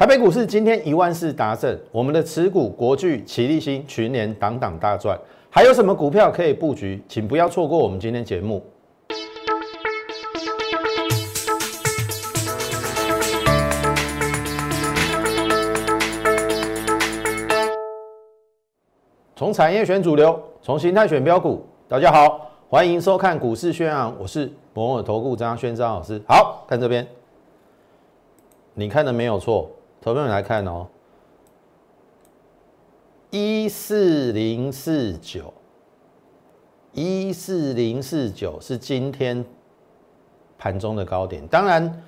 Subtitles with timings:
[0.00, 5.14] 台北股市今天一万四达阵，我们的持股国巨、奇力新、群联档档大赚，
[5.50, 7.02] 还有什么股票可以布局？
[7.06, 8.64] 请不要错过我们今天节目。
[19.36, 21.62] 从产业选主流，从形态选标股。
[21.86, 26.18] 大家好，欢迎收看股市宣扬，我是摩尔投顾张轩张老师。
[26.26, 27.06] 好看这边，
[28.72, 29.70] 你看的没有错。
[30.02, 30.86] 投票来看哦，
[33.28, 35.52] 一四零四九，
[36.92, 39.44] 一四零四九是今天
[40.56, 41.46] 盘中的高点。
[41.48, 42.02] 当然，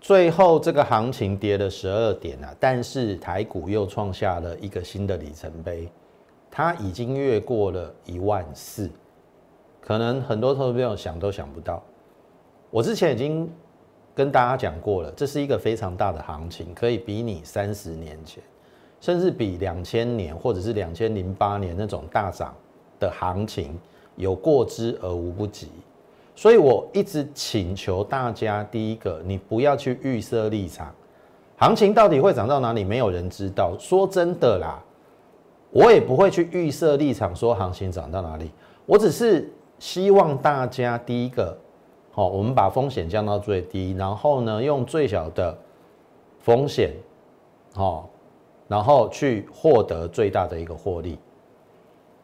[0.00, 5.92] 最后这个行情跌了十二点啊，但是台股又创下了一个新的里程碑，
[6.50, 8.90] 它已经越过了一万四，
[9.82, 11.82] 可能很多投票想都想不到。
[12.70, 13.52] 我之前已经。
[14.14, 18.40] 跟大家讲过了，这是一个非常大的行情，可以比你三十年前，
[19.00, 22.54] 甚至比两千年或者是两千零八年那种大涨
[23.00, 23.76] 的行情
[24.14, 25.68] 有过之而无不及。
[26.36, 30.94] 所以我一直请求大家，第一个，你不要去预设立场，
[31.56, 33.76] 行情到底会涨到哪里，没有人知道。
[33.80, 34.80] 说真的啦，
[35.70, 38.52] 我也不会去预设立场说行情涨到哪里，
[38.86, 41.58] 我只是希望大家第一个。
[42.14, 45.58] 好，我们把风险降到最低，然后呢，用最小的
[46.38, 46.92] 风险，
[47.74, 48.08] 好，
[48.68, 51.18] 然后去获得最大的一个获利。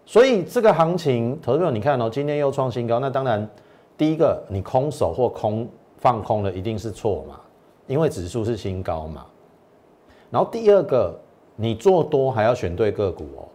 [0.06, 3.48] 所以这个行情，投资者你看哦，今天又创新高，那当然
[3.98, 7.40] 第一个你空手或空放空的一定是错嘛，
[7.88, 9.26] 因为指数是新高嘛。
[10.30, 11.12] 然后第二个，
[11.56, 13.48] 你做多还要选对个股哦，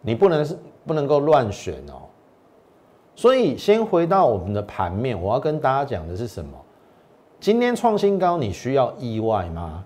[0.00, 2.08] 你不能是不能够乱选哦。
[3.16, 6.50] 所以，先回到我们的盘面，我要跟大家讲的是什么？
[7.38, 9.84] 今天创新高，你需要意外吗？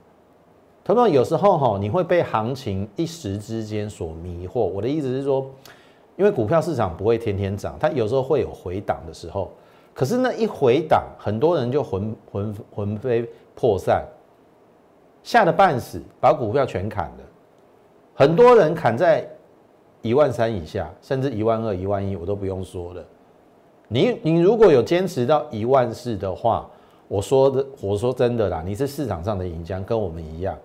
[0.83, 4.61] 同学们，有时候哈，你会被行情一时之间所迷惑。
[4.61, 5.45] 我的意思是说，
[6.17, 9.50] 因为股票市场不会天天涨，它有时候会有回档的时候。
[9.93, 14.06] 可是那一回档，很多人就魂魂魂飞魄散，
[15.22, 17.19] 吓得半死，把股票全砍了。
[18.15, 19.28] 很多人砍在
[20.00, 23.05] 一万三以下，甚至一万二、一万一，我都不用说了。
[23.88, 26.69] 你你如果有坚持到一万四的话，
[27.09, 30.56] 我说的我说真的啦，你是市场上的赢家，跟我们一样。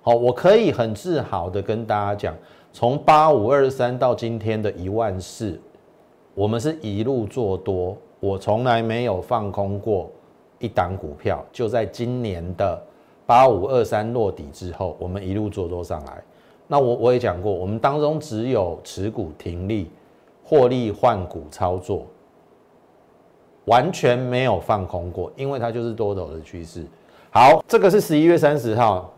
[0.00, 2.34] 好，我可以很自豪的跟大家讲，
[2.72, 5.60] 从八五二三到今天的一万四，
[6.34, 10.10] 我们是一路做多，我从来没有放空过
[10.58, 11.44] 一档股票。
[11.52, 12.82] 就在今年的
[13.26, 16.22] 八五二三落底之后，我们一路做多上来。
[16.66, 19.90] 那我我也讲过，我们当中只有持股停利、
[20.42, 22.06] 获利换股操作。
[23.66, 26.84] 完全没有放空过，因为它就是多头的趋势。
[27.30, 29.12] 好，这个是十一月三十号，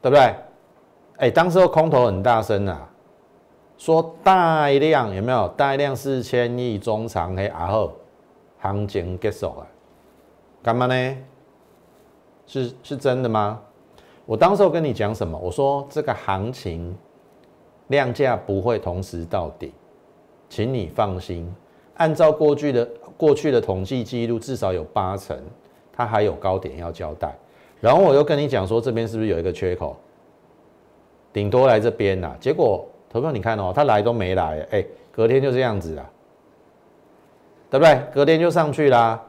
[0.00, 0.34] 对不对？
[1.16, 2.88] 哎，当时候空头很大声啊，
[3.76, 7.92] 说大量有没有大量四千亿中长黑，然后
[8.58, 9.66] 行情结束了，
[10.62, 11.16] 干嘛呢？
[12.46, 13.60] 是是真的吗？
[14.26, 15.38] 我当时候跟你讲什么？
[15.38, 16.96] 我说这个行情
[17.88, 19.72] 量价不会同时到底，
[20.48, 21.52] 请你放心。
[21.96, 25.36] 按照过去的过去的统计记录，至少有八成，
[25.92, 27.34] 它还有高点要交代。
[27.80, 29.96] 然后我又跟你讲说，这边是不是有一个缺口？
[31.32, 32.34] 顶多来这边呐。
[32.40, 36.10] 结果投票你看哦，它来都没来，哎，隔天就这样子啊，
[37.70, 38.00] 对不对？
[38.12, 39.22] 隔天就上去啦。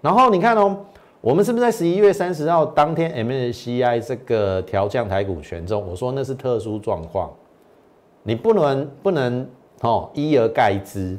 [0.00, 0.84] 然后你看哦，
[1.20, 5.84] 我们是不是在十一月三十号当天 MSCI 这个调降台股权重？
[5.88, 7.30] 我说那是特殊状况，
[8.22, 9.48] 你不能不能
[9.80, 11.18] 哦一而概之。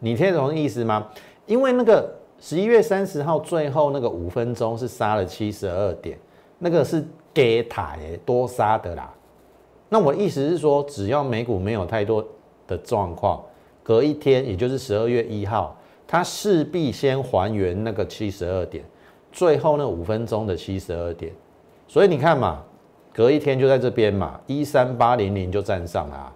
[0.00, 1.06] 你听得懂意思吗？
[1.46, 6.18] 因为那个十一月三十号最后那个五分钟是杀了七十二点，
[6.58, 7.04] 那个是
[7.34, 9.12] 给台多杀的啦。
[9.88, 12.24] 那我意思是说，只要美股没有太多
[12.66, 13.42] 的状况，
[13.82, 15.76] 隔一天，也就是十二月一号，
[16.06, 18.84] 它势必先还原那个七十二点，
[19.32, 21.32] 最后那五分钟的七十二点。
[21.88, 22.62] 所以你看嘛，
[23.14, 26.32] 隔一天就在这边嘛，一三八零零就站上了。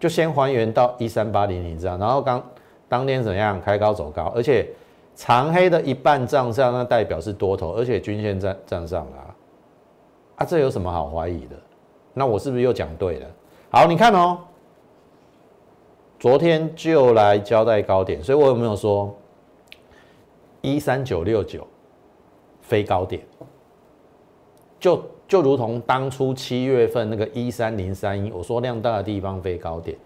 [0.00, 2.42] 就先还原到一三八零零这样，然后刚
[2.88, 4.68] 当天怎样开高走高，而且
[5.16, 9.34] 长黑的一半站上，那代表是多头，而且均线站站上了
[10.36, 11.56] 啊，这有什么好怀疑的？
[12.14, 13.26] 那我是不是又讲对了？
[13.70, 14.38] 好，你看哦，
[16.18, 19.12] 昨天就来交代高点，所以我有没有说
[20.60, 21.66] 一三九六九
[22.60, 23.20] 非高点？
[24.78, 25.02] 就。
[25.28, 29.96] 就如同当初七月份那个一三零三一，我说量大的地方飞高点，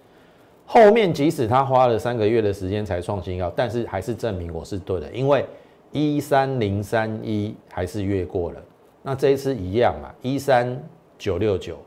[0.66, 5.46] 后面即使他花了三个月的时间才创新高，但是还是证明我是对的，因为
[5.92, 8.60] 一三零三一还是越过了，
[9.02, 10.76] 那这一次一样嘛，一三
[11.16, 11.78] 九六九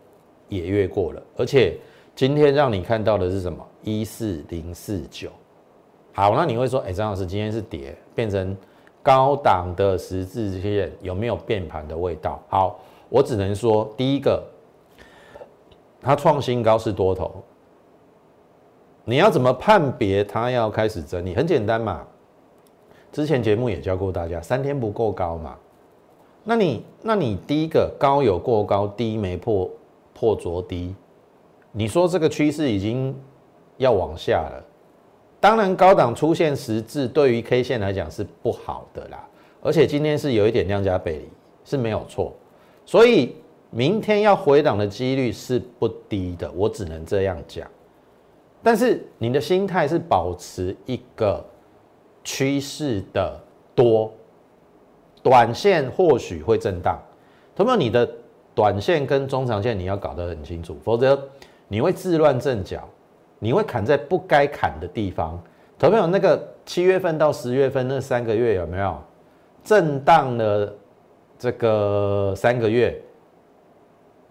[0.48, 1.78] 也越过了，而且
[2.16, 3.60] 今天让你看到的是什么？
[3.84, 5.30] 一四零四九。
[6.14, 8.56] 好，那你会说，哎，张老师今天是跌，变成
[9.04, 12.42] 高档的十字线，有没有变盘的味道？
[12.48, 12.80] 好，
[13.10, 14.44] 我只能说，第一个，
[16.02, 17.44] 它创新高是多头。
[19.04, 21.36] 你要怎么判别它要开始整理？
[21.36, 22.06] 很简单嘛，
[23.12, 25.56] 之前节目也教过大家，三天不够高嘛。
[26.44, 29.70] 那你那你第一个高有过高，低没破
[30.14, 30.96] 破着低，
[31.72, 33.16] 你说这个趋势已经
[33.78, 34.64] 要往下了。
[35.40, 39.28] 当然高档出现十字，对于 K 线来讲是不好的啦。
[39.62, 41.30] 而且今天是有一点量价背离，
[41.64, 42.34] 是没有错。
[42.86, 43.36] 所以
[43.72, 47.68] 明天要回档的几率是不低的，我只能这样讲。
[48.62, 51.44] 但是你的心态是保持一个
[52.24, 53.40] 趋势的
[53.76, 54.12] 多，
[55.22, 57.00] 短线或许会震荡，
[57.56, 57.78] 同没有？
[57.78, 58.10] 你的
[58.54, 61.22] 短线跟中长线你要搞得很清楚，否则
[61.68, 62.88] 你会自乱阵脚，
[63.40, 65.40] 你会砍在不该砍的地方。
[65.78, 66.08] 投票？
[66.08, 68.98] 那个七月份到十月份那三个月有没有
[69.64, 70.74] 震荡了？
[71.38, 73.00] 这个三个月？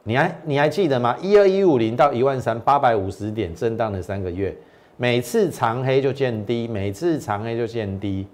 [0.06, 1.16] 你还你还记得吗？
[1.22, 4.54] 一二一五零到一万三八百五十点震荡的三个月，
[4.98, 8.26] 每次长黑就见低，每次长黑就见低，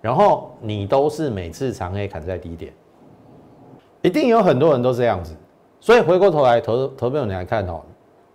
[0.00, 2.72] 然后你都是每次长黑砍在低点，
[4.02, 5.36] 一定有很多人都这样子。
[5.80, 7.82] 所以回过头来投投票你来看哦，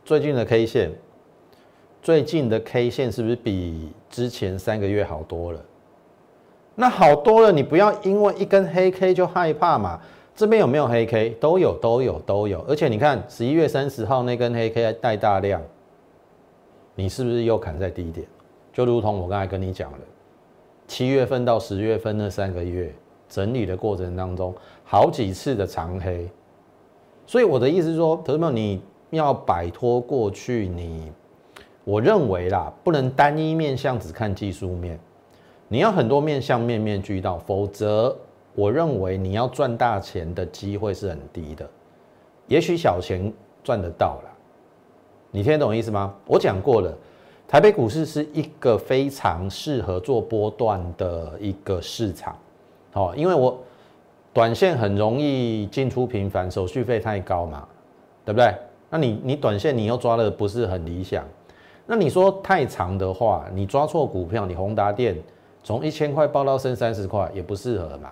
[0.06, 0.92] 最近的 K 线，
[2.02, 5.60] 最近的 K 线是不是比之前三个月好多了？
[6.80, 10.00] 那好多了，你不要因为一根黑 K 就害怕嘛。
[10.34, 11.32] 这边有没有黑 K？
[11.32, 12.64] 都有，都有，都有。
[12.70, 15.62] 而且你看，十一月三十号那根黑 K 带大量，
[16.96, 18.26] 你是不是又砍在低点？
[18.72, 19.98] 就如同我刚才跟你讲的，
[20.88, 22.96] 七月份到十月份那三个月
[23.28, 24.56] 整理的过程当中，
[24.86, 26.30] 好几次的长黑。
[27.28, 31.12] 所以我的意思是说，投资友你要摆脱过去，你
[31.84, 34.98] 我认为啦，不能单一面向只看技术面，
[35.70, 38.14] 你要很多面向面面俱到，否则。
[38.56, 41.70] 我认为你要赚大钱的机会是很低的，
[42.48, 43.32] 也许小钱
[43.64, 44.30] 赚得到了，
[45.32, 46.14] 你听得懂意思吗？
[46.26, 46.94] 我讲过了，
[47.48, 52.36] 台北股市是一个非常适合做波段的一个市场，
[52.92, 53.58] 好，因为我
[54.34, 57.66] 短线很容易进出频繁，手续费太高嘛，
[58.26, 58.54] 对不对？
[58.90, 61.24] 那你你短线你又抓的不是很理想，
[61.86, 65.16] 那你说太长的话，你抓错股票，你宏达电
[65.64, 68.12] 从一千块报到升三十块也不适合嘛。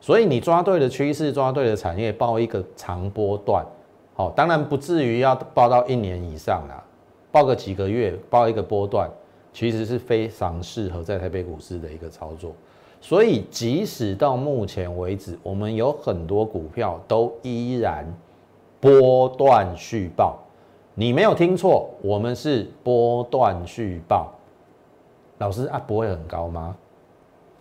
[0.00, 3.62] 所以你抓对了趋势，抓对了产业，报一个长波段，
[4.14, 6.82] 好，当然不至于要报到一年以上啦，
[7.30, 9.10] 报个几个月，报一个波段，
[9.52, 12.52] 其实是非常适合在台北股市的一个操作。
[12.98, 18.06] 所以即使到目前为止，我们有很多股票都依然
[18.80, 20.38] 波段续报，
[20.94, 24.32] 你没有听错，我们是波段续报。
[25.40, 26.76] 老师啊，不会很高吗？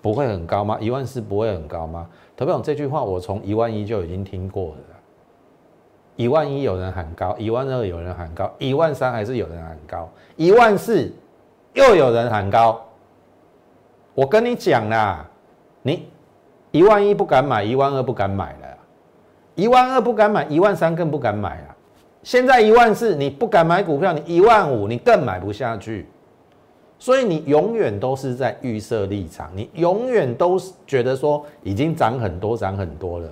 [0.01, 0.77] 不会很高吗？
[0.81, 2.07] 一万四不会很高吗？
[2.35, 4.77] 特别这句话，我从一万一就已经听过了。
[6.17, 11.09] 一万一有人喊高，一万二有人喊高，一万三还是有人喊高，一万四
[11.73, 12.81] 又有人喊高。
[14.13, 15.25] 我跟你讲啦，
[15.81, 16.09] 你
[16.71, 18.77] 一万一不敢买，一万二不敢买了，
[19.55, 21.75] 一万二不敢买，一万三更不敢买了。
[22.23, 26.05] 现在一万四你不敢买股票，你一万五你更买不下去。
[26.99, 33.29] 所以你永远都是在预设立场，你永远都是觉得说已经涨很多，涨很多了。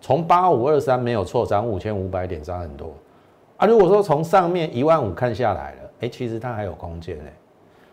[0.00, 2.94] 从八五二三没有错，涨五千五百点，涨很多
[3.56, 3.66] 啊。
[3.66, 7.32] 如果说从上面一万五看下来了，哎，其实它还有空间哎。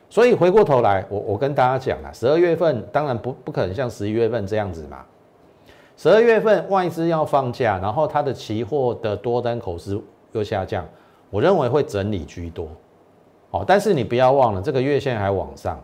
[0.07, 4.99] 所以回过头来，我我跟大家讲了，十二月份当然不不可能像十一月份这样子嘛。
[5.97, 10.85] 十二月份外资要放假，然后它的期货的多单口数又下降，
[11.31, 12.67] 我认为会整理居多。
[13.53, 15.79] 哦，但是你不要忘了，这个月线还往上，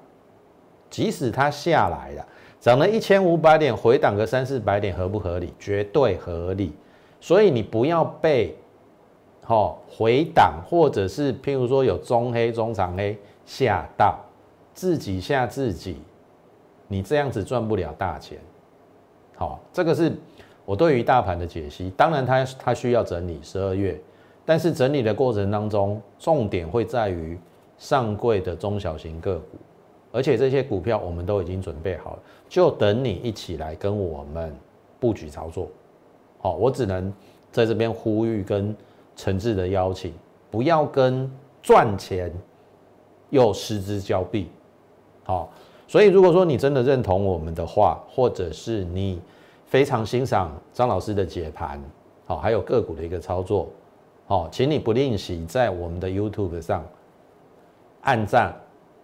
[0.89, 2.27] 即使它下来了，
[2.59, 5.53] 涨了一千五百点，回档个三四百点，合不合理？
[5.59, 6.73] 绝对合理。
[7.21, 8.57] 所以你不要被，
[9.45, 14.17] 哦回档或者是譬如说有中黑、中长黑吓到，
[14.73, 15.97] 自己吓自己，
[16.87, 18.39] 你这样子赚不了大钱。
[19.35, 20.11] 好，这个是
[20.65, 21.93] 我对于大盘的解析。
[21.95, 23.95] 当然，它它需要整理十二月，
[24.43, 27.37] 但是整理的过程当中，重点会在于。
[27.79, 29.57] 上柜的中小型个股，
[30.11, 34.53] 而且这些股票我们都已经准备好了，就等你一起来跟我们
[34.99, 35.67] 布局操作。
[36.41, 37.11] 好，我只能
[37.51, 38.75] 在这边呼吁跟
[39.15, 40.13] 诚挚的邀请，
[40.51, 41.31] 不要跟
[41.61, 42.31] 赚钱
[43.29, 44.49] 又失之交臂。
[45.23, 45.49] 好，
[45.87, 49.21] 所以如果说你真的认同我们的话，或者是你
[49.65, 51.81] 非常欣赏张老师的解盘，
[52.25, 53.67] 好，还有个股的一个操作，
[54.27, 56.83] 好，请你不吝惜在我们的 YouTube 上
[58.01, 58.53] 按赞、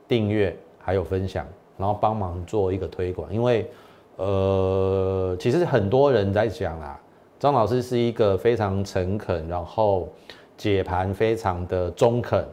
[0.08, 1.46] 订阅还有分享，
[1.78, 3.70] 然后帮忙做一个推广，因为
[4.18, 7.00] 呃，其实很多人在讲啊，
[7.40, 10.10] 张老师是一个非常诚恳，然后
[10.58, 12.46] 解盘非常的中肯，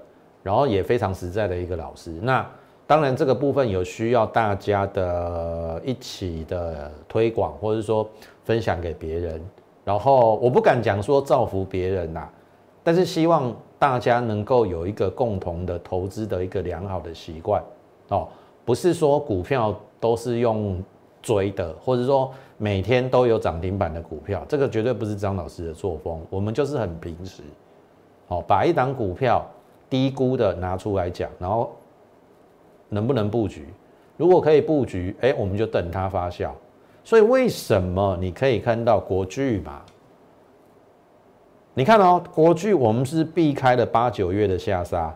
[0.42, 2.46] 然后也非常实在的一个老师，那。
[2.84, 8.06] 当然，这个部分有需要大家的一起的推广，或者说
[8.44, 9.40] 分享给别人。
[9.82, 12.28] 然后我不敢讲说造福别人呐，
[12.82, 17.60] 但是希望大家能够有一个共同的投资的一个良好的习惯
[18.10, 18.28] 哦，
[18.64, 20.80] 不是说股票都是用
[21.20, 26.24] 追的，或者说每天都有涨停板的股票，这个绝对不是张老师的作风。
[26.30, 27.42] 我们就是很平时，
[28.28, 29.44] 哦，把一档股票
[29.90, 31.72] 低估的拿出来讲，然后。
[32.88, 33.66] 能不能布局？
[34.18, 36.50] 如果可以布局，哎，我们就等它发酵。
[37.02, 39.80] 所以为什么你可以看到国巨嘛？
[41.74, 45.14] 你看哦，国巨我们是避开了八九月的下杀，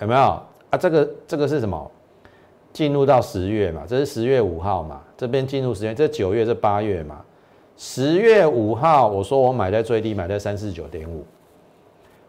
[0.00, 0.78] 有没有啊？
[0.78, 1.90] 这个这个是什么？
[2.72, 7.20] 进入到十月嘛，这是十月五号嘛，这边进入十月，这九月这八月嘛。
[7.76, 11.24] 十月五号我说我买在最低，买在三四九点五。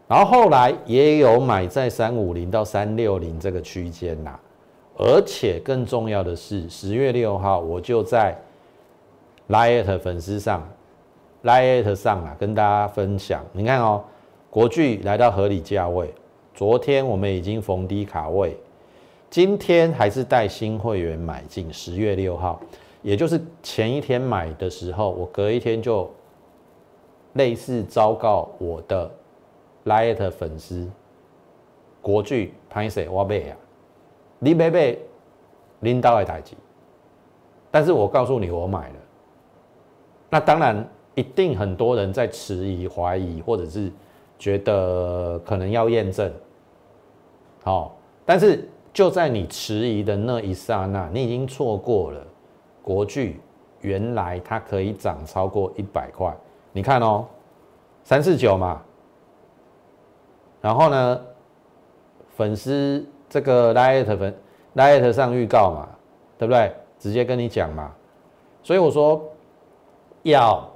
[0.08, 4.36] 然后后来也有买在三五零到三六零这个区间呐，
[4.98, 8.36] 而且更重要的是，十月六号我就在
[9.48, 10.68] Lite 粉丝上
[11.44, 14.02] ，Lite 上啊跟大家分享，你看哦，
[14.50, 16.12] 国巨来到合理价位，
[16.54, 18.56] 昨天我们已经逢低卡位，
[19.30, 22.60] 今天还是带新会员买进，十月六号，
[23.02, 26.10] 也就是前一天买的时候，我隔一天就
[27.34, 29.10] 类似昭告我的。
[29.84, 30.88] Light 粉丝，
[32.00, 33.56] 国巨潘 Sir 我买啊，
[34.38, 34.96] 你买买
[35.80, 36.54] 领导的代志，
[37.68, 38.94] 但是我告诉你我买了，
[40.30, 43.90] 那当然一定很多人在迟疑、怀疑，或者是
[44.38, 46.32] 觉得可能要验证，
[47.62, 52.20] 好，但是就在你迟疑的那一刹那，你已经错过了
[52.82, 53.40] 国巨
[53.80, 56.34] 原来它可以涨超过一百块，
[56.72, 57.26] 你看哦，
[58.04, 58.82] 三四九嘛。
[60.60, 61.20] 然后呢，
[62.36, 64.34] 粉丝这个 liet 粉
[64.76, 65.88] liet 上预告嘛，
[66.38, 66.72] 对不对？
[66.98, 67.92] 直接跟你讲嘛。
[68.62, 69.20] 所以我说
[70.22, 70.71] 要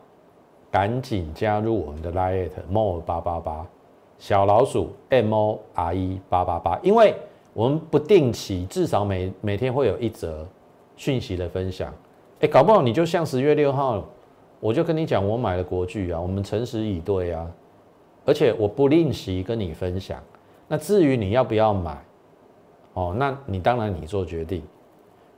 [0.77, 3.67] 赶紧加入我们的 liet more 八八八
[4.19, 7.15] 小老鼠 m o r e 八八八，因为
[7.55, 10.47] 我们不定期，至少每每天会有一则
[10.95, 11.91] 讯息的分享。
[12.41, 14.05] 哎，搞不好你就像十月六号，
[14.61, 17.51] 我就跟你讲，我买了国剧啊，我们诚实以对啊。
[18.27, 20.23] 而且我不吝惜跟你分享。
[20.69, 21.97] 那至于你要不要买，
[22.93, 24.63] 哦，那你当然你做决定。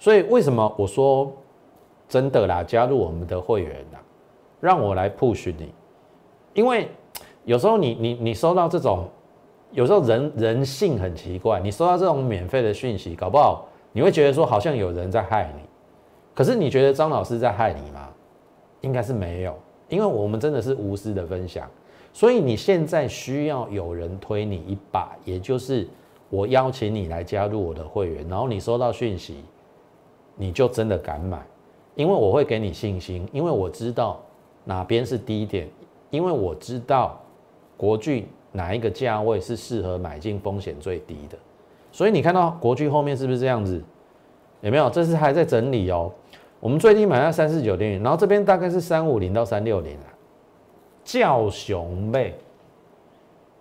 [0.00, 1.32] 所以为什么我说
[2.08, 2.64] 真的啦？
[2.64, 4.00] 加入我们的会员啦，
[4.60, 5.72] 让我来 push 你。
[6.54, 6.88] 因为
[7.44, 9.08] 有时候你你你收到这种，
[9.72, 15.62] 有时候人人性很奇怪，你收到这种免费的讯息，搞不好你会觉得说好像有人在害你。
[16.34, 18.08] 可是你觉得张老师在害你吗？
[18.80, 19.56] 应该是没有，
[19.88, 21.68] 因为我们真的是无私的分享。
[22.12, 25.86] 所以你现在需要有人推你一把，也就是
[26.30, 29.44] 我邀请你来加入我的会员，然后你收到讯息，
[30.36, 31.44] 你就真的敢买，
[31.94, 34.20] 因为我会给你信心，因为我知道
[34.68, 35.66] 哪边是低点，
[36.10, 37.18] 因为我知道
[37.74, 41.38] 国巨哪一个价位是适合买进风险最低的，
[41.90, 43.82] 所以你看到国巨后面是不是这样子？
[44.60, 44.90] 有没有？
[44.90, 46.12] 这是还在整理哦。
[46.60, 50.12] 我们最低买在三四九点然后这边大概是三五零到三六零啊。
[51.02, 52.34] 叫熊妹，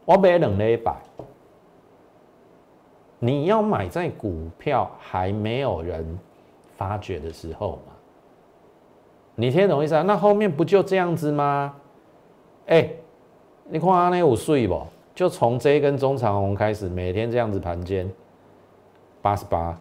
[0.03, 0.93] 我买两礼拜。
[3.19, 6.19] 你要买在股票还没有人
[6.75, 7.93] 发觉的时候嘛？
[9.39, 10.01] 你听懂意思啊？
[10.01, 11.75] 那后面不就这样子吗？
[12.65, 12.89] 哎，
[13.69, 14.81] 你看那有税不？
[15.13, 18.11] 就从这一根中长红开始，每天这样子盘间
[19.21, 19.77] 八十八，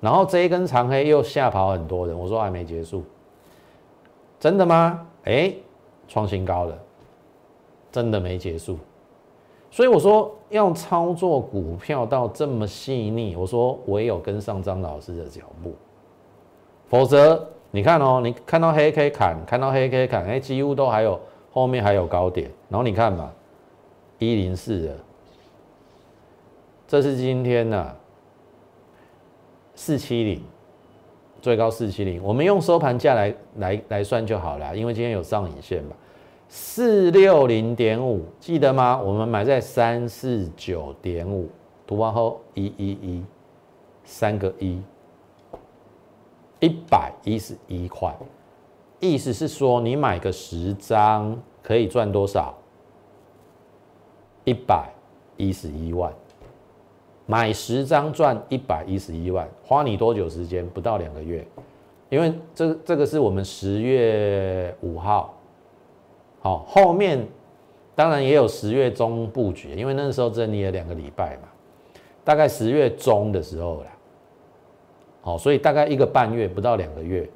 [0.00, 2.16] 然后这一根长黑又吓跑很多人。
[2.16, 3.02] 我说还没结束，
[4.38, 5.06] 真的吗？
[5.24, 5.54] 哎。
[6.06, 6.78] 创新高了，
[7.90, 8.76] 真的没结束，
[9.70, 15.72] 所以我说要操作股票到这么细腻，我说唯有跟上张老师的脚步，
[16.88, 21.20] 否则你看哦，你看到黑 K 砍，看到黑 K 砍，哎，几乎都还有
[21.52, 23.32] 后面还有高点，然后你看嘛，
[24.20, 24.96] 一零四的，
[26.86, 27.96] 这是今天呢
[29.74, 30.40] 四七零。
[31.42, 35.96] 最高四七零，我们用收盘价来来来算就好了，因为今天有上影线嘛，
[36.48, 38.98] 四六零点五，记得吗？
[38.98, 41.50] 我们买在三四九点五，
[41.86, 43.24] 图完后一一一，
[44.04, 44.80] 三个一，
[46.64, 48.16] 一百一十一块，
[48.98, 52.54] 意思是说，你买个十张可以赚多少？
[54.44, 54.88] 一百
[55.36, 56.10] 一十一万。
[57.26, 60.66] 买十张赚一百一十一万，花你多久时间？
[60.70, 61.46] 不到两个月。
[62.08, 65.34] 因为这这个是我们十月五号，
[66.40, 67.26] 好，后面
[67.94, 71.48] 当然也有十月中布局，因为那时候整理了两个礼拜嘛，
[72.22, 73.86] 大概十月中的时候啦，
[75.24, 77.26] 好，所以大概一个半月不到两个月，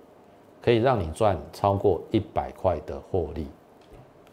[0.62, 3.46] 可以让你赚超过一百块的获利，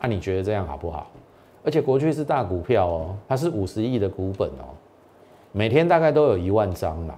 [0.02, 1.10] 那你觉得这样好不好？
[1.64, 4.76] 而且国巨是大股票哦，它是五十亿的股本哦，
[5.54, 7.16] 每天大概都有一万张啦，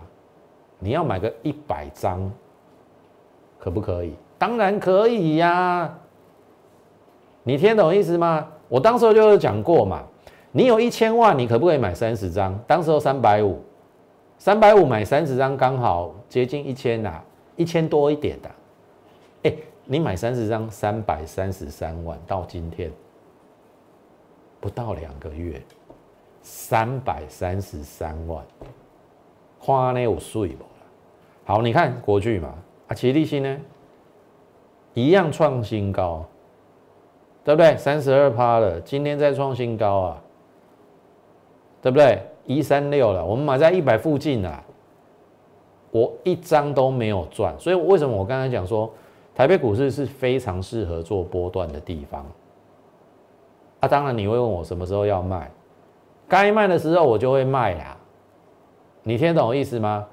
[0.77, 2.32] 你要买个一百张。
[3.60, 4.13] 可不可以？
[4.38, 5.91] 当然可以呀！
[7.41, 8.48] 你听懂意思吗？
[8.70, 10.03] 我当时候就有讲过嘛，
[10.51, 12.58] 你有一千万，你可不可以买三十张？
[12.67, 13.60] 当时候三百五，
[14.38, 17.22] 三百五买三十张，刚好接近一千呐，
[17.56, 18.50] 一千多一点的。
[19.44, 19.53] 哎，
[19.86, 22.91] 你买三十张，三百三十三万，到今天
[24.60, 25.62] 不到两个月，
[26.41, 28.46] 三百三十三万，
[29.60, 30.63] 花呢有税不？
[31.44, 32.53] 好，你看国剧嘛。
[32.88, 33.58] 啊，齐力新呢，
[34.94, 36.25] 一样创新高，
[37.44, 37.75] 对不对？
[37.75, 40.22] 三十二趴了，今天再创新高啊，
[41.82, 42.22] 对不对？
[42.48, 44.63] 一三六了，我们买在一百附近啊，
[45.92, 48.92] 我一张都没有赚，所以为什么我刚才讲说，
[49.36, 52.25] 台北股市是非常适合做波段的地方？
[53.82, 55.51] 啊，当然你会问我什么时候要卖，
[56.27, 57.96] 该卖的时候我就会卖啦，
[59.04, 60.08] 你听懂我意思吗？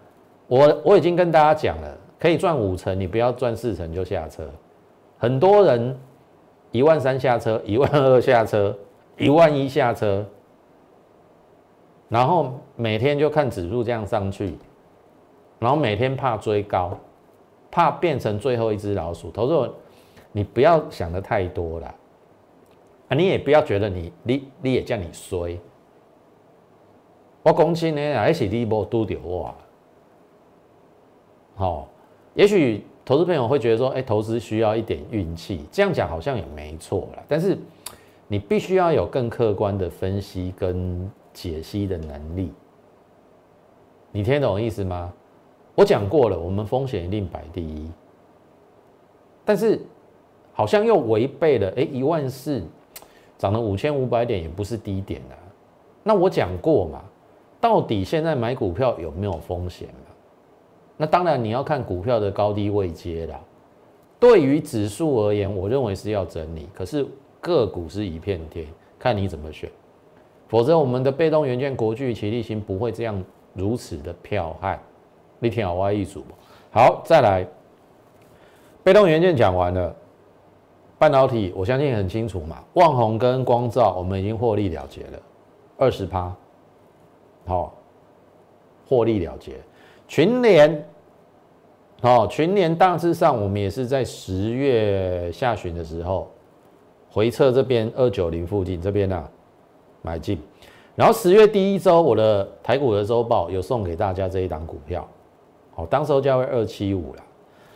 [0.46, 1.98] 我我已经跟大家讲了。
[2.16, 4.48] 可以赚五成，你不要赚四成就下车。
[5.18, 5.94] 很多人
[6.70, 8.74] 一万三下车，一万二下车，
[9.18, 10.24] 一万一下车，
[12.08, 14.56] 然后每天就看指数这样上去，
[15.58, 16.96] 然后每天怕追高，
[17.70, 19.30] 怕变成最后一只老鼠。
[19.30, 19.70] 投资人，
[20.32, 21.94] 你不要想的太多了
[23.08, 23.16] 啊！
[23.16, 25.58] 你也不要觉得你你你也叫你衰。
[27.42, 29.54] 我讲真的，还是你无拄到我，
[31.56, 31.88] 好。
[32.34, 37.22] 也许投资朋友会觉得说，哎，投资需要一点运气，这样讲好像也没错了。
[37.28, 37.56] 但是
[38.26, 42.50] 你必须要有更客观的分析跟解析的能力。
[44.10, 45.12] 你听懂意思吗？
[45.74, 47.90] 我讲过了，我们风险一定摆第一。
[49.44, 49.80] 但是
[50.52, 52.62] 好像又违背了，哎，一万四
[53.36, 55.34] 涨了五千五百点也不是低点啊。
[56.02, 57.02] 那我讲过嘛，
[57.60, 59.88] 到底现在买股票有没有风险？
[60.96, 63.40] 那当然，你要看股票的高低位阶啦。
[64.20, 66.68] 对于指数而言，我认为是要整理。
[66.72, 67.04] 可是
[67.40, 68.64] 个股是一片天，
[68.96, 69.68] 看你怎么选。
[70.48, 74.78] 否则，我们的被动元件国巨、齐力新不会这样如此的彪悍。
[75.38, 76.24] 你听好，我一组。
[76.70, 77.46] 好，再来，
[78.82, 79.94] 被动元件讲完了，
[80.98, 82.62] 半导体我相信很清楚嘛。
[82.74, 85.18] 旺宏跟光照，我们已经获利了结了，
[85.76, 86.34] 二十趴。
[87.46, 87.74] 好，
[88.86, 89.52] 获利了结。
[90.06, 90.86] 群联，
[92.02, 96.30] 哦，群联大致上我们也是在十月下旬的时候
[97.10, 99.28] 回撤这边二九零附近这边呢
[100.04, 100.38] 买进，
[100.94, 105.08] 然后十月第一周我的台股的周报有送给大家这一档股票，
[105.74, 107.22] 好，当时候价位二七五了，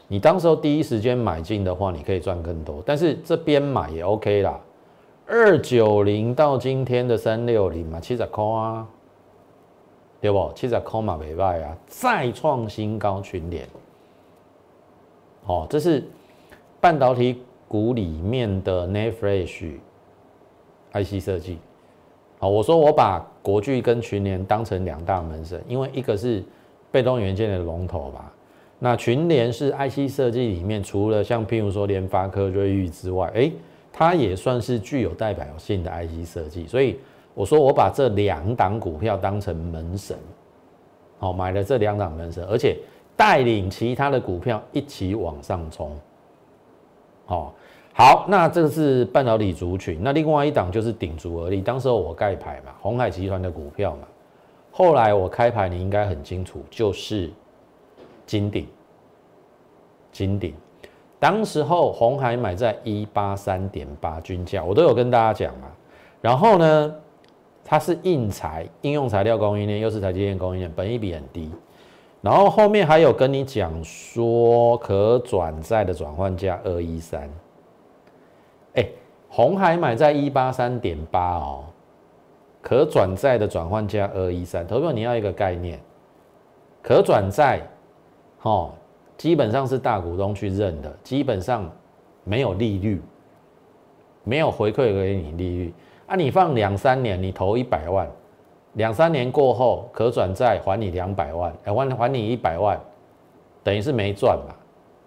[0.07, 4.61] 你当时候第一时间买进的话，你可以赚更多，但是这边买也 OK 啦，
[5.27, 8.87] 二九零到今天的三六零嘛，七十块啊。
[10.21, 10.51] 对不？
[10.53, 13.65] 七十空嘛没败啊，再创新高群联。
[15.47, 16.03] 哦，这是
[16.81, 19.75] 半导体股里面的 n e Flash
[20.93, 21.59] IC 设计。
[22.39, 26.43] 好，我说我把国巨跟群联当成两大门神，因为一个是
[26.91, 28.33] 被动元件的龙头吧。
[28.79, 33.51] 那群联是 IC 设计里面除了像譬如说联发科、瑞昱之外，哎，
[33.93, 36.99] 它也算是具有代表性的 IC 设计，所以。
[37.35, 40.19] 我说我把这两档股票当成门神，
[41.21, 42.77] 好买了这两档门神，而且
[43.17, 45.97] 带领其他的股票一起往上冲。
[47.27, 47.55] 好，
[47.99, 51.61] 好，那这个是半导体族群，那另外一档就是顶足而立。
[51.61, 54.07] 当时候我盖牌嘛，红海集团的股票嘛。
[54.71, 57.29] 后来我开牌，你应该很清楚，就是
[58.25, 58.69] 金鼎，
[60.13, 60.55] 金鼎。
[61.19, 65.67] 当时候红海买在一八三点八均价，我都有跟大家讲嘛。
[66.21, 66.95] 然后呢？
[67.65, 71.51] 它是硬材应用材料供应链，又是台积电供应链，本益比很低。
[72.23, 77.29] 然后后面还有跟你讲说可转债的转换价二一三，
[79.29, 81.65] 红海买在一八三点八哦，
[82.63, 84.67] 可转债的转换价二一三。
[84.67, 85.79] 投票你要一个概念，
[86.83, 87.61] 可转债，
[88.43, 88.73] 哦，
[89.17, 91.71] 基本上是大股东去认的，基本上
[92.25, 93.01] 没有利率，
[94.25, 95.75] 没有回馈给你利率
[96.07, 96.17] 啊！
[96.17, 98.09] 你放两三年，你投一百万，
[98.75, 102.81] 两三年过后可转债还你两百万，哎，还还你一百万，
[103.63, 104.55] 等于是没赚嘛？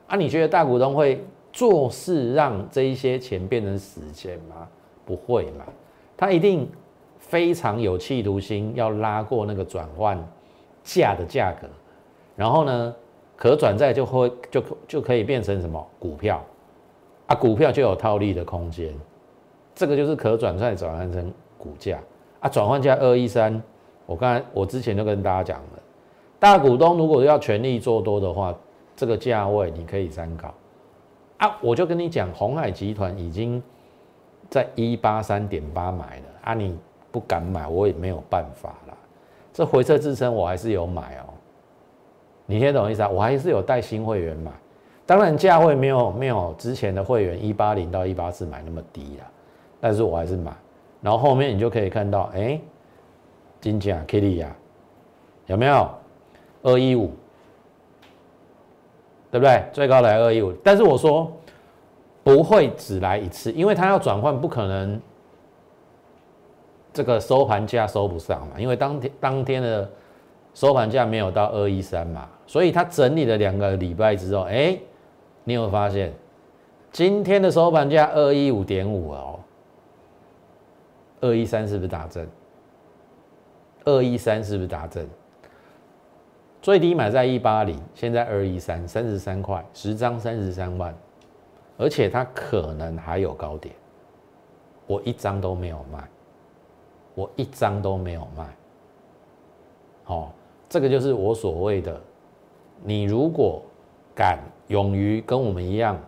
[0.07, 4.67] 啊，你觉得大股东会做事让这一些钱变成死钱吗？
[5.05, 5.65] 不会嘛？
[6.15, 6.69] 他一定
[7.17, 10.17] 非常有企图心，要拉过那个转换
[10.83, 11.67] 价的价格，
[12.35, 12.95] 然后呢？
[13.37, 16.39] 可转债就会就就可以变成什么股票
[17.25, 17.33] 啊？
[17.35, 18.93] 股票就有套利的空间，
[19.73, 21.97] 这个就是可转债转换成股价
[22.39, 22.47] 啊。
[22.47, 23.59] 转换价二一三，
[24.05, 25.79] 我刚才我之前就跟大家讲了，
[26.37, 28.55] 大股东如果要全力做多的话，
[28.95, 30.53] 这个价位你可以参考
[31.41, 31.57] 啊。
[31.61, 33.61] 我就跟你讲，红海集团已经
[34.49, 36.77] 在一八三点八买了啊，你
[37.11, 38.97] 不敢买，我也没有办法啦。
[39.53, 41.33] 这回撤支撑我还是有买哦。
[42.45, 43.09] 你听懂意思啊？
[43.09, 44.51] 我还是有带新会员买，
[45.05, 49.25] 当然价位没有没有之前的会员一八零到一八四买那么低啦，
[49.79, 50.51] 但是我还是买。
[51.01, 52.59] 然后后面你就可以看到，哎，
[53.59, 54.55] 金价 Kitty 呀，
[55.47, 55.89] 有没有
[56.63, 57.11] 二一五？
[59.31, 59.63] 对不对？
[59.73, 61.31] 最高来二一五，但是我说
[62.23, 65.01] 不会只来一次，因为它要转换，不可能
[66.93, 69.89] 这个收盘价收不上嘛，因为当天当天的。
[70.53, 74.77] 收盘价没有到二一三嘛，所以它整理了两个礼拜之后，哎，
[75.45, 76.11] 你有发现
[76.91, 79.39] 今天的收盘价二一五点五哦，
[81.21, 82.27] 二一三是不是打正？
[83.85, 85.07] 二一三是不是打正？
[86.61, 90.95] 最低买在一八零，现在二一三，三十三块，十张三十三万，
[91.77, 93.73] 而且它可能还有高点，
[94.85, 96.07] 我一张都没有卖，
[97.15, 98.45] 我一张都没有卖，
[100.03, 100.33] 好。
[100.69, 101.99] 这个就是我所谓的，
[102.81, 103.61] 你如果
[104.15, 105.99] 敢勇于跟我们一样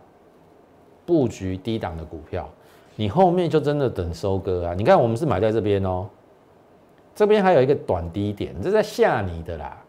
[1.06, 2.50] 布局低档的股票，
[2.96, 4.74] 你后面就真的等收割啊！
[4.74, 6.08] 你看我们是买在这边哦，
[7.14, 9.83] 这边还有一个短低点，这在吓你的啦。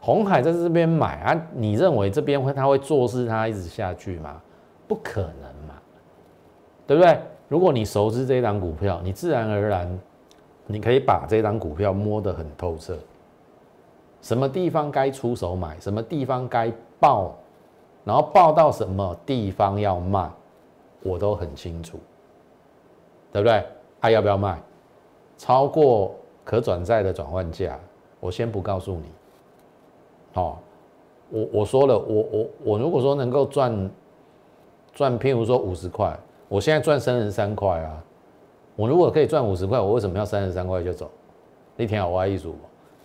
[0.00, 4.40] 红海在这边买啊，你认为这边会他会做事，他一直下去吗？
[4.88, 5.74] 不可能嘛，
[6.86, 7.20] 对不对？
[7.48, 9.98] 如果你熟知这一档股票，你自然而然
[10.66, 12.96] 你可以把这档股票摸得很透彻。
[14.22, 17.34] 什么地方该出手买，什么地方该报，
[18.04, 20.30] 然后报到什么地方要卖，
[21.02, 21.98] 我都很清楚，
[23.32, 23.64] 对不对？
[24.00, 24.60] 还要不要卖？
[25.36, 27.78] 超过可转债的转换价，
[28.18, 29.04] 我先不告诉你。
[30.32, 30.60] 好，
[31.30, 33.90] 我我说了，我我我如果说能够赚
[34.92, 36.16] 赚，譬如说五十块，
[36.48, 38.02] 我现在赚三十三块啊，
[38.76, 41.10] 我如果可以赚五十块，我为什么要三十三块就走？
[41.76, 42.54] 你听好，我一组，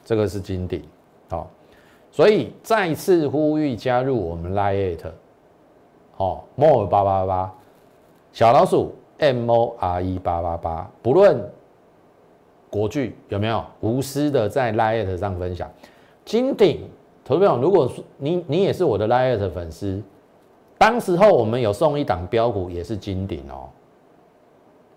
[0.03, 0.83] 这个是金顶。
[1.29, 1.49] 好，
[2.11, 5.11] 所以再次呼吁加入我们 Lite，
[6.15, 7.53] 好，more 八八八，
[8.31, 11.43] 小老鼠 M O R E 八八八，不论
[12.69, 15.67] 国剧有没有无私的在 Lite 上分享。
[16.25, 16.89] 金顶
[17.25, 20.01] 投票，如果你你也是我的 Lite 粉丝，
[20.77, 23.67] 当时候我们有送一档标股，也是金鼎哦。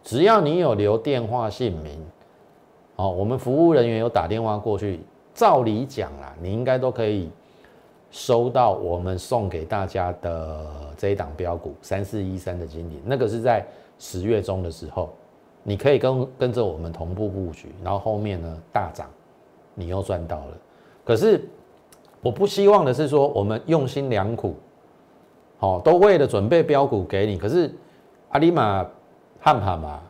[0.05, 1.99] 只要你有留电话姓名，
[2.97, 5.01] 哦，我们服务人员有打电话过去。
[5.35, 7.31] 照理讲啦，你应该都可以
[8.11, 13.65] 收到我们送给大家的这一档标股三四一三的经理，那个是在
[14.01, 15.11] 十月中的时候，
[15.63, 19.09] 你可以跟跟着我们同步布局，然后后面呢大涨，
[19.75, 20.59] 你又赚到了。
[21.05, 21.49] 可是
[22.29, 24.55] 我不希望的是说，我们用心良苦，
[25.57, 27.75] 好，都为了准备标股给你，可是
[28.29, 28.87] 阿里玛
[29.41, 30.01] 汉汉嘛，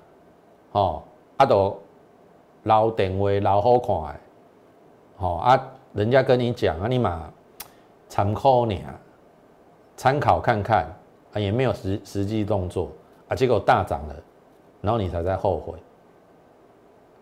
[0.72, 1.02] 哦，
[1.36, 1.78] 阿都
[2.64, 4.20] 老电话老好看。
[5.16, 7.32] 好啊，人家跟你讲啊，你嘛
[8.08, 8.98] 参考你啊，
[9.96, 10.92] 参考看看
[11.32, 12.88] 啊，也没有实实际动作
[13.28, 14.16] 啊，结果大涨了，
[14.80, 15.74] 然后你才在后悔，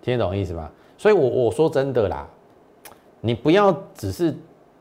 [0.00, 0.70] 听得懂意思吗？
[0.96, 2.26] 所以，我我说真的啦，
[3.20, 4.34] 你不要只是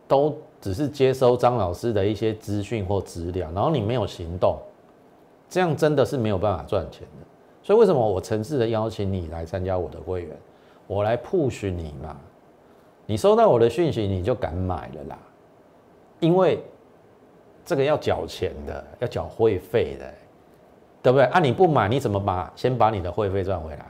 [0.07, 4.57] 都只是接收张老师的一些资讯或资料，然后你没有行动，
[5.49, 7.25] 这样真的是没有办法赚钱的。
[7.63, 10.37] 所以，为什么我诚挚的邀请你来参加我的会员，
[10.85, 12.15] 我来 push 你嘛？
[13.07, 15.19] 你收到我的讯息，你就敢买了啦，
[16.19, 16.63] 因为
[17.63, 20.05] 这个要缴钱的，要缴会费的，
[21.01, 21.25] 对不对？
[21.25, 23.85] 啊，你不买，你怎么把先把你的会费赚回来？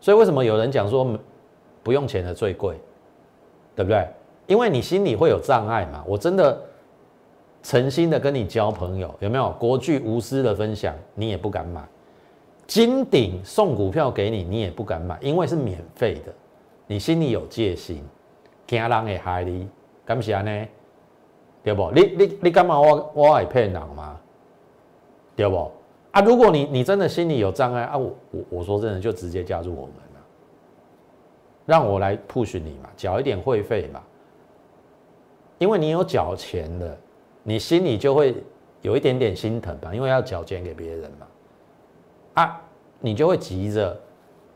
[0.00, 1.18] 所以为什么有人讲说
[1.82, 2.78] 不用钱的最贵，
[3.76, 4.06] 对不对？
[4.46, 6.02] 因为你心里会有障碍嘛。
[6.06, 6.60] 我真的
[7.62, 9.50] 诚心的跟你交朋友，有没有？
[9.58, 11.82] 国巨无私的分享，你也不敢买；
[12.66, 16.32] 金鼎送股票给你，你也不敢买，因为是免费的。
[16.86, 18.04] 你心里有戒心，
[18.66, 19.68] 惊人会害你，
[20.04, 20.66] 敢是安尼？
[21.62, 21.90] 对不？
[21.92, 24.20] 你你你干嘛我我会骗人吗？
[25.34, 25.70] 对不？
[26.10, 30.20] 啊，如果你你真的心里有障碍啊，我我我说真的就直接加入我们了，
[31.64, 34.02] 让我来 push 你嘛，缴一点会费嘛，
[35.58, 36.98] 因为你有缴钱的，
[37.42, 38.34] 你心里就会
[38.82, 41.26] 有一点点心疼吧，因为要缴钱给别人嘛，
[42.42, 42.60] 啊，
[43.00, 43.96] 你就会急着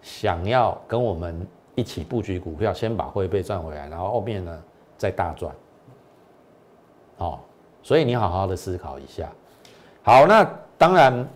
[0.02, 4.62] 想要跟我们一起布局股票，先把会费赚回来，然后后面呢
[4.96, 5.54] 再大赚，
[7.18, 7.38] 哦，
[7.82, 9.30] 所以你好好的思考一下，
[10.02, 11.26] 好，那当然。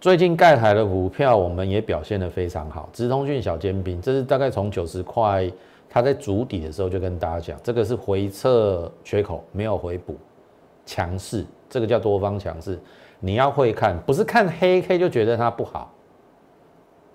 [0.00, 2.88] 最近盖台的股票，我们也表现得非常好。
[2.92, 5.48] 直通讯小尖兵，这是大概从九十块，
[5.94, 10.16] 它在筑底的时候就跟大家讲，这个是回撤缺口，没有回补，
[10.86, 12.80] 强势，这个叫多方强势。
[13.20, 15.92] 你要会看，不是看黑 K 就觉得它不好。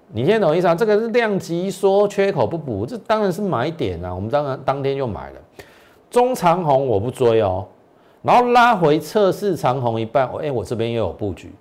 [0.10, 0.76] 你听懂意思啊？
[0.76, 4.13] 这个是量级缩，缺口不补，这当然是买点啊。
[4.13, 5.42] 我们当然当天就买了。
[6.12, 7.68] 中长红我不追哦，
[8.22, 11.52] 然后拉回测试长红一半，哎，我这边又有布局。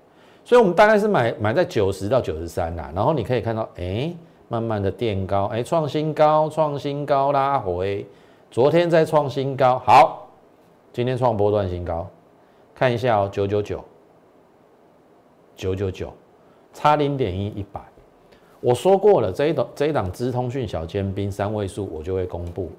[0.45, 4.15] 所以，我们大概是买买在九十到九十三啦，然后你可以看到，哎，
[4.49, 8.07] 慢慢的垫高，哎，创新高，创新高，拉回，
[8.51, 10.29] 昨天再创新高，好，
[10.93, 12.09] 今天创波段新高，
[12.75, 13.85] 看一下哦，九九九，
[15.57, 16.13] 九九九，
[16.73, 17.81] 差零点一，一百。
[18.61, 22.71] 我说过了，这一档这一档资通讯小尖兵三位数，我就会公布，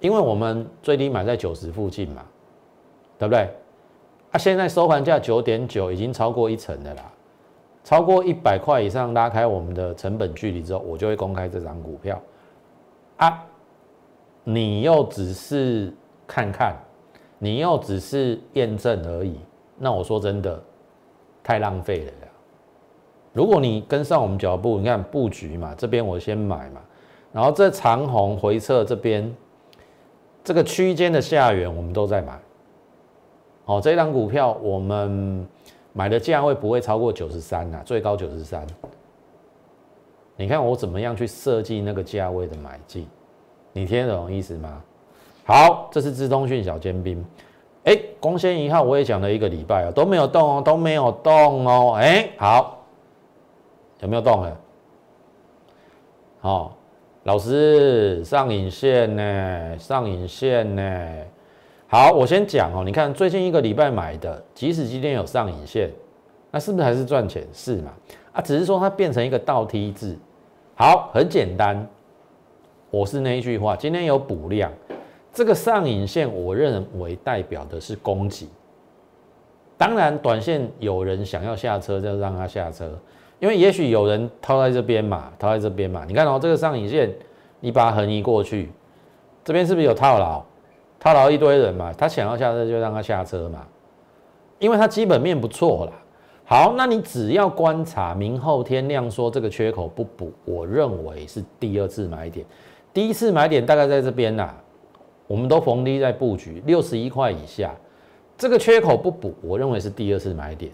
[0.00, 2.24] 因为我们最低买在九十附近嘛，
[3.18, 3.48] 对不对？
[4.30, 7.12] 啊，现在收盘价九点九，已经超过一成的啦，
[7.90, 12.22] 超过一百块以上，拉开我们的成本距离之后，我就会公开这张股票。
[13.16, 13.44] 啊，
[14.44, 15.92] 你又只是
[16.24, 16.76] 看看，
[17.36, 19.40] 你又只是验证而已，
[19.76, 20.62] 那我说真的，
[21.42, 22.28] 太浪费了呀。
[23.32, 26.80] 如果你跟上我们脚步，你看布局嘛，这边我先买嘛，
[27.32, 29.34] 然后这长虹回撤这边，
[30.44, 32.38] 这个区间的下缘我们都在买。
[33.64, 35.44] 哦，这张股票我们
[35.92, 38.66] 买的价位不会超过九十三呐，最高九十三。
[40.36, 43.06] 你看我怎么样去设计那个价位的买进，
[43.72, 44.82] 你听得懂意思吗？
[45.44, 47.24] 好，这是资通讯小尖兵。
[47.84, 51.94] 哎，光纤一号我也讲了一个礼拜哦，都没有动哦，都没有动哦。
[51.96, 52.78] 哎，好，
[54.00, 54.56] 有没有动了？
[56.40, 56.76] 好，
[57.24, 59.78] 老师上影线呢？
[59.78, 61.16] 上影线呢？
[61.92, 62.84] 好，我先讲哦。
[62.86, 65.90] 你看最近一个礼拜买的，即使今天有上影线，
[66.52, 67.44] 那是不是还是赚钱？
[67.52, 67.90] 是嘛？
[68.30, 70.16] 啊，只是说它变成一个倒梯字。
[70.76, 71.84] 好，很简单。
[72.92, 74.70] 我是那一句话，今天有补量，
[75.32, 78.48] 这个上影线，我认为代表的是供给。
[79.76, 82.96] 当然，短线有人想要下车，就让他下车，
[83.40, 86.04] 因为也许有人套在这边嘛，套在这边嘛。
[86.06, 87.12] 你看哦，这个上影线，
[87.58, 88.70] 你把它横移过去，
[89.42, 90.40] 这边是不是有套牢？
[91.00, 93.66] 套牢一堆人嘛，他想要下车就让他下车嘛，
[94.58, 95.92] 因为他基本面不错啦。
[96.44, 102.44] 好，那你只要观察明后天量说这个缺口不补，我认为是第二次买点。
[102.92, 104.54] 第一次买点大概在这边啦，
[105.26, 107.74] 我们都逢低在布局六十一块以下，
[108.36, 110.70] 这个缺口不补，我认为是第二次买点。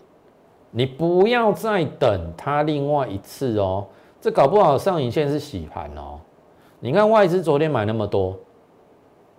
[0.73, 3.87] 你不要再等它另外一次哦，
[4.21, 6.19] 这搞不好上影线是洗盘哦。
[6.81, 8.37] 你看外资昨天买那么多。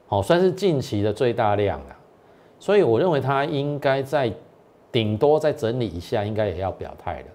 [0.08, 2.00] 好，算是近期的最大量啊，
[2.60, 4.32] 所以我认为它应该在
[4.89, 7.26] 顶多再整理一下，应该也要表态了。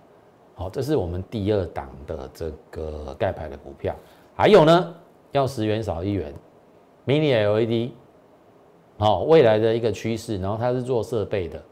[0.55, 3.95] 好，这是我们第二档的这个盖牌的股票。
[4.35, 4.95] 还有呢，
[5.33, 6.33] 要十元少一元
[7.07, 7.91] ，Mini LED，
[8.99, 10.39] 好，未来的一个趋势。
[10.39, 11.63] 然后它是做设备的，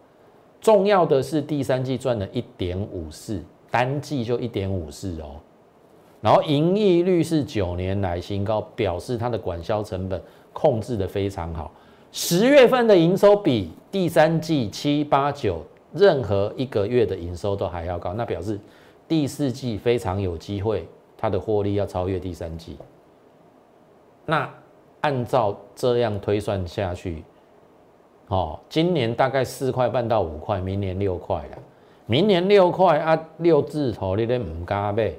[0.60, 5.36] 重要的是第三季赚了一点五四，单季就一点五四哦。
[6.20, 10.20] 然后盈利率是九年来新高，表示它的管销成本。
[10.52, 11.70] 控制的非常好，
[12.12, 18.58] 十月份的营收比第三季七八九任何一个月的营收都还要高，那表示
[19.08, 20.86] 第四季非常有机会，
[21.16, 22.76] 它的获利要超越第三季。
[24.26, 24.48] 那
[25.00, 27.24] 按照这样推算下去，
[28.28, 31.58] 哦，今年大概四块半到五块，明年六块了，
[32.06, 35.16] 明年六块啊，六字头你得唔加呗。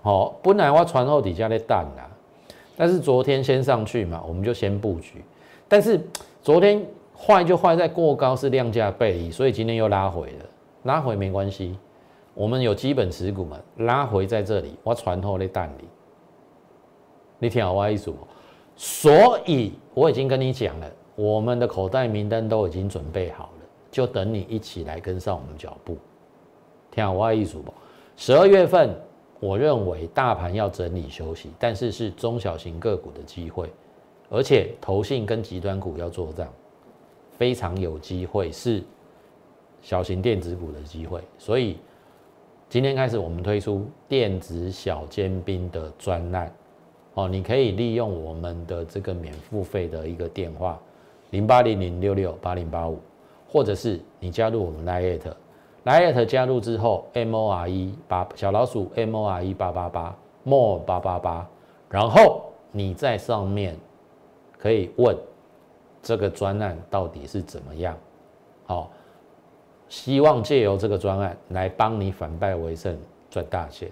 [0.00, 2.08] 好，本来我船后底下咧等啦。
[2.80, 5.20] 但是昨天先上去嘛，我们就先布局。
[5.66, 6.00] 但是
[6.40, 6.80] 昨天
[7.12, 10.44] 坏就坏在过高是量价背离，所以今天又拉回了。
[10.84, 11.76] 拉回没关系，
[12.34, 15.88] 我们有基本持股嘛，拉回在这里，我传后的蛋里。
[17.40, 18.18] 你听好我意思不？
[18.76, 25.98] 所以我已经跟你讲了，我们的口袋名单都已经准备好了，就等你一起来跟上我们脚步。
[26.92, 27.74] 听好我意思不？
[28.16, 28.94] 十二月份。
[29.40, 33.70] 我认为大盘要整理休息，但是是中小型个股的机会，
[34.28, 36.48] 而且投信跟极端股要做账，
[37.36, 38.82] 非常有机会是
[39.80, 41.22] 小型电子股的机会。
[41.38, 41.78] 所以
[42.68, 46.52] 今天开始，我们推出电子小尖兵的专案，
[47.14, 50.80] 哦，你可以利用我们的这个免付费的一个电话
[51.30, 52.98] 零八零零六六八零八五，
[53.48, 55.32] 或者是你加入我们 Lite
[55.88, 61.48] Lite，Lite 加入之后，M O R E 八小老鼠 M O R E 八八八 More 八八八，
[61.88, 63.74] 然后你在上面
[64.58, 65.16] 可以问
[66.02, 67.96] 这个专案到底是怎么样，
[68.66, 68.90] 好。
[69.88, 72.94] 希望借由这个专案来帮你反败为胜，
[73.30, 73.90] 赚大钱。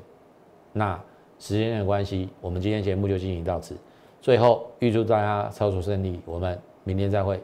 [0.75, 1.01] 那
[1.39, 3.75] 时间的关系，我们今天节目就进行到此。
[4.21, 7.43] 最后预祝大家操作顺利，我们明天再会。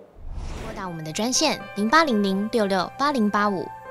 [0.67, 3.65] 拨打我们的专线零八零零六六八零八五